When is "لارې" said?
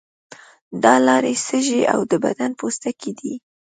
1.07-1.33